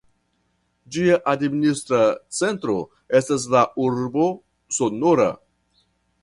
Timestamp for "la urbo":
3.57-4.27